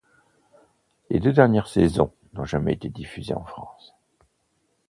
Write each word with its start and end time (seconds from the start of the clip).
Les 1.11 1.19
deux 1.19 1.31
dernières 1.31 1.67
saisons 1.67 2.11
n'ont 2.33 2.43
jamais 2.43 2.73
été 2.73 2.89
diffusées 2.89 3.35
en 3.35 3.45
France. 3.45 3.93